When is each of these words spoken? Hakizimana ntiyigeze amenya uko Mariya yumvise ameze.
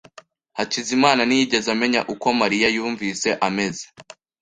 Hakizimana 0.57 1.21
ntiyigeze 1.25 1.67
amenya 1.75 2.01
uko 2.13 2.27
Mariya 2.41 2.67
yumvise 2.75 3.29
ameze. 3.47 3.85